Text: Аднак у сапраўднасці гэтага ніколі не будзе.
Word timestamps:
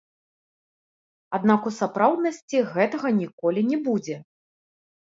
Аднак 1.39 1.61
у 1.71 1.75
сапраўднасці 1.81 2.65
гэтага 2.73 3.07
ніколі 3.23 3.61
не 3.73 3.77
будзе. 3.91 4.15